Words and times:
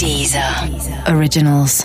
Deezer 0.00 0.42
Originals. 1.14 1.84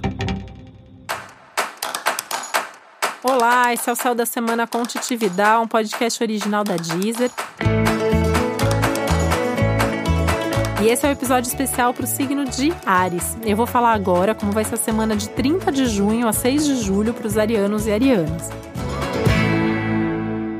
Olá, 3.21 3.73
esse 3.73 3.89
é 3.89 3.91
o 3.91 3.95
Céu 3.97 4.15
da 4.15 4.25
Semana 4.25 4.65
com 4.65 4.83
Titividade, 4.83 5.61
um 5.61 5.67
podcast 5.67 6.23
original 6.23 6.63
da 6.63 6.77
Deezer. 6.77 7.29
E 10.81 10.87
esse 10.87 11.05
é 11.05 11.09
o 11.09 11.11
um 11.11 11.13
episódio 11.13 11.49
especial 11.49 11.93
para 11.93 12.05
o 12.05 12.07
signo 12.07 12.45
de 12.45 12.71
Ares. 12.85 13.35
Eu 13.43 13.57
vou 13.57 13.67
falar 13.67 13.91
agora 13.91 14.33
como 14.33 14.53
vai 14.53 14.63
ser 14.63 14.75
a 14.75 14.77
semana 14.77 15.13
de 15.17 15.27
30 15.31 15.69
de 15.69 15.85
junho 15.87 16.25
a 16.25 16.31
6 16.31 16.65
de 16.67 16.81
julho 16.83 17.13
para 17.13 17.27
os 17.27 17.37
arianos 17.37 17.85
e 17.85 17.91
arianas. 17.91 18.49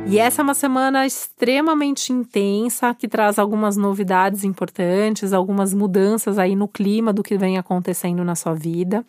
E 0.07 0.19
essa 0.19 0.41
é 0.41 0.43
uma 0.43 0.53
semana 0.53 1.05
extremamente 1.05 2.13
intensa, 2.13 2.93
que 2.93 3.07
traz 3.07 3.39
algumas 3.39 3.75
novidades 3.75 4.43
importantes, 4.43 5.33
algumas 5.33 5.73
mudanças 5.73 6.37
aí 6.37 6.55
no 6.55 6.67
clima 6.67 7.11
do 7.11 7.23
que 7.23 7.37
vem 7.37 7.57
acontecendo 7.57 8.23
na 8.23 8.35
sua 8.35 8.53
vida. 8.53 9.03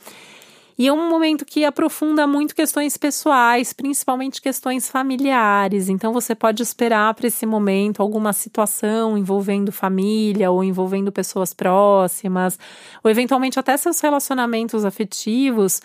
E 0.78 0.88
é 0.88 0.92
um 0.92 1.08
momento 1.08 1.44
que 1.44 1.64
aprofunda 1.64 2.26
muito 2.26 2.54
questões 2.54 2.96
pessoais, 2.96 3.72
principalmente 3.72 4.42
questões 4.42 4.90
familiares. 4.90 5.88
Então 5.88 6.12
você 6.12 6.34
pode 6.34 6.62
esperar 6.62 7.12
para 7.14 7.26
esse 7.26 7.44
momento 7.44 8.00
alguma 8.00 8.32
situação 8.32 9.16
envolvendo 9.18 9.70
família 9.70 10.50
ou 10.50 10.64
envolvendo 10.64 11.12
pessoas 11.12 11.52
próximas, 11.52 12.58
ou 13.04 13.10
eventualmente 13.10 13.58
até 13.58 13.76
seus 13.76 14.00
relacionamentos 14.00 14.84
afetivos 14.84 15.80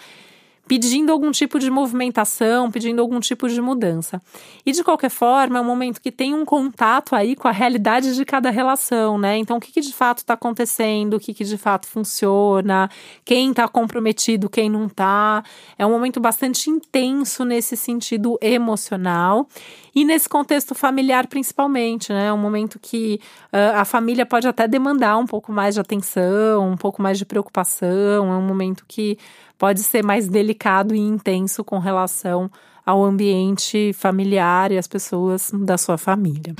pedindo 0.72 1.12
algum 1.12 1.32
tipo 1.32 1.60
de 1.60 1.70
movimentação, 1.70 2.72
pedindo 2.72 3.02
algum 3.02 3.20
tipo 3.20 3.50
de 3.50 3.60
mudança. 3.60 4.22
E 4.66 4.72
de 4.72 4.82
qualquer 4.86 5.10
forma, 5.10 5.58
é 5.58 5.62
um 5.62 5.66
momento 5.66 6.00
que 6.00 6.10
tem 6.10 6.34
um 6.34 6.46
contato 6.46 7.14
aí 7.14 7.36
com 7.36 7.50
a 7.50 7.52
realidade 7.52 8.16
de 8.16 8.24
cada 8.24 8.50
relação, 8.50 9.18
né? 9.18 9.38
Então, 9.38 9.58
o 9.58 9.60
que, 9.60 9.70
que 9.70 9.82
de 9.82 9.92
fato 9.94 10.20
está 10.20 10.34
acontecendo, 10.34 11.16
o 11.16 11.20
que, 11.20 11.34
que 11.34 11.44
de 11.44 11.58
fato 11.58 11.88
funciona, 11.88 12.90
quem 13.26 13.50
está 13.50 13.68
comprometido, 13.68 14.50
quem 14.50 14.70
não 14.70 14.86
está. 14.86 15.44
É 15.78 15.86
um 15.86 15.92
momento 15.92 16.22
bastante 16.22 16.70
intenso 16.70 17.44
nesse 17.44 17.76
sentido 17.76 18.40
emocional. 18.42 19.50
E 19.94 20.06
nesse 20.06 20.30
contexto 20.30 20.74
familiar, 20.74 21.28
principalmente, 21.28 22.14
né? 22.14 22.28
É 22.28 22.34
um 22.34 22.38
momento 22.38 22.80
que 22.80 23.20
uh, 23.52 23.76
a 23.76 23.84
família 23.84 24.26
pode 24.26 24.48
até 24.48 24.70
demandar 24.70 25.18
um 25.18 25.26
pouco 25.26 25.52
mais 25.52 25.76
de 25.76 25.82
atenção, 25.82 26.72
um 26.72 26.78
pouco 26.78 27.02
mais 27.02 27.18
de 27.18 27.26
preocupação. 27.26 28.32
É 28.32 28.38
um 28.38 28.42
momento 28.42 28.86
que 28.88 29.18
pode 29.58 29.84
ser 29.84 30.04
mais 30.04 30.28
delicado 30.28 30.61
e 30.94 31.00
intenso 31.00 31.64
com 31.64 31.80
relação 31.80 32.50
ao 32.86 33.04
ambiente 33.04 33.94
familiar 33.94 34.72
e 34.72 34.78
as 34.78 34.88
pessoas 34.88 35.52
da 35.54 35.78
sua 35.78 35.98
família. 35.98 36.56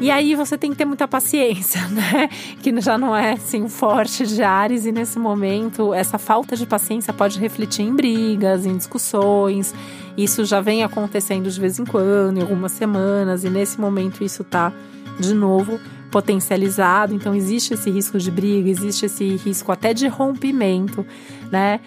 E 0.00 0.10
aí 0.10 0.34
você 0.34 0.56
tem 0.56 0.70
que 0.70 0.78
ter 0.78 0.86
muita 0.86 1.06
paciência, 1.06 1.86
né? 1.88 2.28
Que 2.62 2.80
já 2.80 2.96
não 2.96 3.14
é 3.14 3.34
assim 3.34 3.68
forte 3.68 4.26
de 4.26 4.42
Ares 4.42 4.86
e 4.86 4.92
nesse 4.92 5.18
momento 5.18 5.92
essa 5.92 6.18
falta 6.18 6.56
de 6.56 6.66
paciência 6.66 7.12
pode 7.12 7.38
refletir 7.38 7.82
em 7.82 7.94
brigas, 7.94 8.64
em 8.64 8.76
discussões. 8.76 9.74
Isso 10.16 10.44
já 10.44 10.60
vem 10.60 10.82
acontecendo 10.82 11.50
de 11.50 11.60
vez 11.60 11.78
em 11.78 11.84
quando, 11.84 12.38
em 12.38 12.40
algumas 12.40 12.72
semanas 12.72 13.44
e 13.44 13.50
nesse 13.50 13.78
momento 13.78 14.24
isso 14.24 14.42
tá 14.42 14.72
de 15.18 15.34
novo 15.34 15.78
potencializado. 16.10 17.14
Então 17.14 17.34
existe 17.34 17.74
esse 17.74 17.90
risco 17.90 18.18
de 18.18 18.30
briga, 18.30 18.68
existe 18.68 19.06
esse 19.06 19.36
risco 19.36 19.70
até 19.72 19.94
de 19.94 20.08
rompimento, 20.08 21.06
né? 21.50 21.80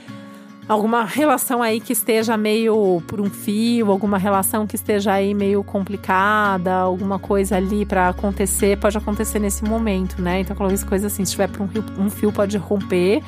alguma 0.67 1.03
relação 1.03 1.61
aí 1.61 1.79
que 1.79 1.93
esteja 1.93 2.38
meio 2.38 3.01
por 3.07 3.19
um 3.19 3.29
fio, 3.29 3.91
alguma 3.91 4.17
relação 4.17 4.66
que 4.66 4.75
esteja 4.75 5.13
aí 5.13 5.33
meio 5.33 5.63
complicada, 5.63 6.73
alguma 6.73 7.19
coisa 7.19 7.57
ali 7.57 7.85
para 7.85 8.09
acontecer, 8.09 8.77
pode 8.77 8.97
acontecer 8.97 9.39
nesse 9.39 9.63
momento, 9.63 10.21
né? 10.21 10.39
Então, 10.39 10.55
qualquer 10.55 10.83
coisa 10.85 11.07
assim, 11.07 11.25
se 11.25 11.31
tiver 11.31 11.49
por 11.49 11.61
um 11.61 11.67
fio, 11.67 11.85
um 11.97 12.09
fio 12.09 12.31
pode 12.31 12.57
romper. 12.57 13.21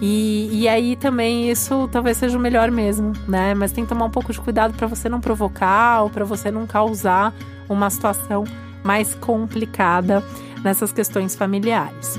E, 0.00 0.48
e 0.52 0.68
aí 0.68 0.96
também 0.96 1.50
isso 1.50 1.86
talvez 1.92 2.16
seja 2.16 2.38
o 2.38 2.40
melhor 2.40 2.70
mesmo, 2.70 3.12
né? 3.28 3.52
Mas 3.54 3.72
tem 3.72 3.84
que 3.84 3.88
tomar 3.90 4.06
um 4.06 4.10
pouco 4.10 4.32
de 4.32 4.40
cuidado 4.40 4.72
para 4.74 4.86
você 4.86 5.08
não 5.08 5.20
provocar 5.20 6.02
ou 6.02 6.10
para 6.10 6.24
você 6.24 6.50
não 6.50 6.66
causar 6.66 7.34
uma 7.68 7.90
situação 7.90 8.44
mais 8.84 9.14
complicada 9.14 10.22
nessas 10.62 10.92
questões 10.92 11.34
familiares. 11.34 12.18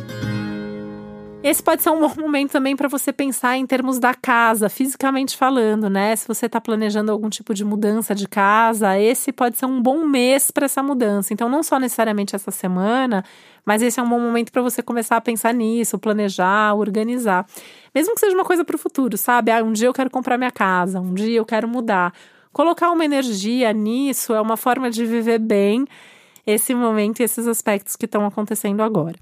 Esse 1.44 1.64
pode 1.64 1.82
ser 1.82 1.90
um 1.90 2.00
bom 2.00 2.22
momento 2.22 2.52
também 2.52 2.76
para 2.76 2.88
você 2.88 3.12
pensar 3.12 3.58
em 3.58 3.66
termos 3.66 3.98
da 3.98 4.14
casa, 4.14 4.70
fisicamente 4.70 5.36
falando, 5.36 5.90
né? 5.90 6.16
Se 6.16 6.28
você 6.28 6.46
está 6.46 6.62
planejando 6.62 7.12
algum 7.12 7.30
tipo 7.30 7.52
de 7.52 7.66
mudança 7.66 8.14
de 8.14 8.28
casa, 8.28 9.00
esse 9.00 9.32
pode 9.32 9.58
ser 9.58 9.66
um 9.66 9.82
bom 9.82 10.06
mês 10.06 10.52
para 10.52 10.66
essa 10.66 10.84
mudança. 10.84 11.34
Então, 11.34 11.50
não 11.50 11.64
só 11.64 11.80
necessariamente 11.80 12.36
essa 12.36 12.52
semana, 12.52 13.26
mas 13.66 13.82
esse 13.82 14.00
é 14.00 14.04
um 14.04 14.10
bom 14.10 14.20
momento 14.20 14.52
para 14.52 14.62
você 14.62 14.84
começar 14.84 15.18
a 15.18 15.22
pensar 15.22 15.52
nisso, 15.52 15.98
planejar, 15.98 16.76
organizar. 16.76 17.48
Mesmo 17.94 18.14
que 18.14 18.20
seja 18.20 18.36
uma 18.36 18.46
coisa 18.46 18.64
para 18.64 18.76
o 18.76 18.80
futuro, 18.80 19.18
sabe? 19.18 19.50
Ah, 19.50 19.64
um 19.64 19.74
dia 19.74 19.88
eu 19.88 19.94
quero 19.94 20.12
comprar 20.12 20.38
minha 20.38 20.52
casa, 20.52 21.02
um 21.02 21.12
dia 21.12 21.38
eu 21.38 21.46
quero 21.46 21.68
mudar. 21.68 22.14
Colocar 22.54 22.92
uma 22.92 23.04
energia 23.04 23.74
nisso 23.74 24.32
é 24.36 24.42
uma 24.42 24.58
forma 24.58 24.92
de 24.92 25.08
viver 25.08 25.40
bem 25.40 25.88
esse 26.46 26.74
momento 26.74 27.20
e 27.20 27.24
esses 27.24 27.48
aspectos 27.48 27.96
que 27.96 28.06
estão 28.06 28.26
acontecendo 28.26 28.82
agora. 28.82 29.16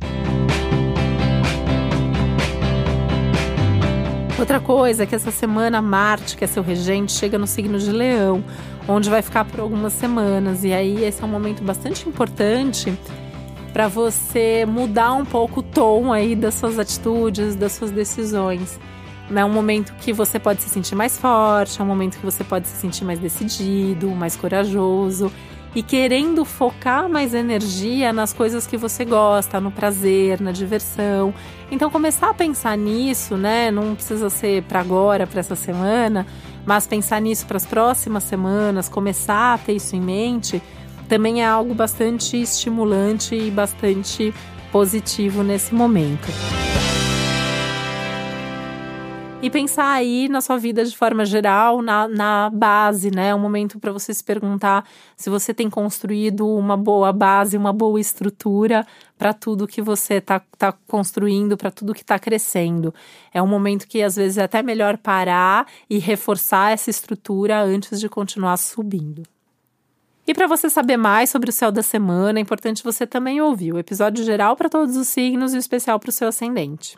Outra 4.40 4.62
coisa 4.62 5.04
é 5.04 5.06
que 5.06 5.14
essa 5.14 5.32
semana 5.32 5.82
Marte, 5.82 6.38
que 6.38 6.46
é 6.46 6.48
seu 6.48 6.64
regente, 6.64 7.12
chega 7.12 7.38
no 7.38 7.46
signo 7.46 7.78
de 7.78 7.92
Leão, 7.92 8.42
onde 8.88 9.10
vai 9.10 9.22
ficar 9.22 9.44
por 9.44 9.60
algumas 9.60 9.92
semanas. 9.92 10.64
E 10.64 10.72
aí 10.72 11.04
esse 11.04 11.22
é 11.22 11.26
um 11.26 11.30
momento 11.30 11.62
bastante 11.62 12.08
importante 12.08 12.98
para 13.74 13.90
você 13.90 14.66
mudar 14.66 15.12
um 15.12 15.26
pouco 15.26 15.60
o 15.60 15.64
tom 15.64 16.14
aí 16.14 16.38
das 16.38 16.54
suas 16.54 16.80
atitudes, 16.80 17.54
das 17.54 17.74
suas 17.74 17.92
decisões. 17.92 18.80
É 19.36 19.44
um 19.44 19.52
momento 19.52 19.94
que 19.96 20.14
você 20.14 20.40
pode 20.40 20.62
se 20.62 20.70
sentir 20.70 20.96
mais 20.96 21.18
forte, 21.18 21.80
é 21.80 21.84
um 21.84 21.88
momento 21.88 22.18
que 22.18 22.26
você 22.26 22.44
pode 22.44 22.66
se 22.68 22.78
sentir 22.78 23.04
mais 23.04 23.20
decidido, 23.20 24.10
mais 24.12 24.38
corajoso 24.38 25.30
e 25.76 25.84
querendo 25.84 26.44
focar 26.44 27.08
mais 27.08 27.34
energia 27.34 28.12
nas 28.12 28.34
coisas 28.34 28.66
que 28.66 28.78
você 28.78 29.06
gosta, 29.06 29.60
no 29.60 29.72
prazer, 29.72 30.42
na 30.42 30.52
diversão. 30.52 31.34
Então 31.72 31.90
começar 31.90 32.32
a 32.32 32.34
pensar 32.34 32.78
nisso, 32.78 33.38
né? 33.38 33.70
Não 33.70 33.94
precisa 33.94 34.30
ser 34.30 34.64
para 34.64 34.80
agora, 34.80 35.28
para 35.28 35.40
essa 35.40 35.56
semana, 35.56 36.26
mas 36.66 36.88
pensar 36.88 37.22
nisso 37.22 37.46
para 37.46 37.58
as 37.58 37.66
próximas 37.66 38.24
semanas, 38.24 38.90
começar 38.90 39.54
a 39.54 39.58
ter 39.58 39.74
isso 39.74 39.96
em 39.96 40.02
mente, 40.02 40.62
também 41.08 41.42
é 41.42 41.46
algo 41.46 41.74
bastante 41.74 42.40
estimulante 42.42 43.36
e 43.36 43.52
bastante 43.52 44.34
positivo 44.72 45.44
nesse 45.44 45.74
momento 45.74 46.28
e 49.42 49.50
pensar 49.50 49.92
aí 49.94 50.28
na 50.28 50.42
sua 50.42 50.58
vida 50.58 50.84
de 50.84 50.96
forma 50.96 51.24
geral, 51.26 51.82
na, 51.82 52.10
na 52.10 52.50
base, 52.50 53.10
né? 53.10 53.30
É 53.30 53.36
um 53.36 53.40
momento 53.40 53.80
para 53.80 53.92
você 53.92 54.14
se 54.14 54.22
perguntar 54.22 54.86
se 55.16 55.30
você 55.30 55.54
tem 55.54 55.70
construído 55.70 56.46
uma 56.46 56.76
boa 56.76 57.14
base, 57.14 57.56
uma 57.56 57.72
boa 57.72 58.02
estrutura 58.02 58.86
para 59.18 59.34
tudo 59.34 59.66
que 59.66 59.82
você 59.82 60.16
está 60.16 60.42
tá 60.58 60.74
construindo, 60.88 61.56
para 61.56 61.72
tudo 61.72 61.94
que 61.94 62.02
está 62.02 62.20
crescendo. 62.20 62.94
É 63.34 63.42
um 63.42 63.48
momento 63.48 63.88
que 63.88 64.04
às 64.04 64.18
vezes 64.18 64.38
é 64.38 64.44
até 64.44 64.62
melhor 64.62 64.98
parar 64.98 65.68
e 65.90 66.00
reforçar 66.00 66.74
essa 66.74 66.90
estrutura 66.90 67.62
antes 67.62 68.00
de 68.00 68.10
continuar 68.10 68.58
subindo. 68.58 69.24
E 70.28 70.34
para 70.34 70.48
você 70.48 70.70
saber 70.70 70.98
mais 70.98 71.30
sobre 71.30 71.50
o 71.50 71.54
céu 71.54 71.72
da 71.72 71.82
semana, 71.82 72.40
é 72.40 72.42
importante 72.42 72.84
você 72.84 73.08
também 73.08 73.40
ouvir 73.42 73.74
o 73.74 73.80
episódio 73.80 74.24
geral 74.24 74.58
para 74.58 74.70
todos 74.70 74.98
os 74.98 75.08
signos 75.08 75.54
e 75.54 75.58
o 75.58 75.60
especial 75.60 75.98
para 75.98 76.10
o 76.10 76.14
seu 76.14 76.28
ascendente. 76.28 76.98